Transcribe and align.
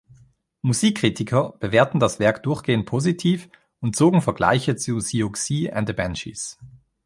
Musikkritiker 0.63 1.57
bewerteten 1.59 1.99
das 1.99 2.17
Werk 2.17 2.41
durchgehend 2.41 2.87
positiv 2.87 3.49
und 3.81 3.95
zogen 3.95 4.23
Vergleiche 4.23 4.75
zu 4.75 4.99
Siouxsie 4.99 5.71
and 5.71 5.87
the 5.87 5.93
Banshees. 5.93 6.57